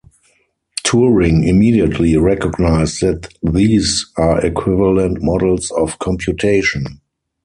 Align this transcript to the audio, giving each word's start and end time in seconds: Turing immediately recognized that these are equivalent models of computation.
Turing 0.83 1.45
immediately 1.47 2.17
recognized 2.17 3.01
that 3.03 3.29
these 3.43 4.11
are 4.17 4.43
equivalent 4.43 5.21
models 5.21 5.69
of 5.77 5.99
computation. 5.99 6.85